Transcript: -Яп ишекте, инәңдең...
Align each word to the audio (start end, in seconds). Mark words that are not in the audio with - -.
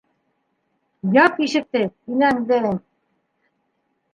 -Яп 1.17 1.37
ишекте, 1.47 1.83
инәңдең... 2.15 2.67